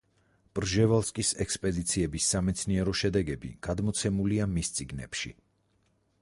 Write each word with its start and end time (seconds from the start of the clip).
პრჟევალსკის 0.59 1.29
ექსპედიციების 1.45 2.29
სამეცნიერო 2.35 2.95
შედეგები 3.03 3.53
გადმოცემულია 3.69 4.49
მის 4.57 4.73
წიგნებში. 4.79 5.35